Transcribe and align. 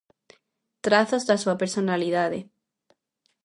Trazos 0.85 1.23
da 1.29 1.41
súa 1.43 1.59
personalidade. 1.61 2.39